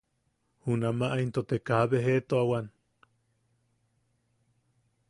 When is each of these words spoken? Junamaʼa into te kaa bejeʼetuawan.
Junamaʼa 0.63 1.15
into 1.23 1.41
te 1.49 1.55
kaa 1.67 1.85
bejeʼetuawan. 1.89 2.65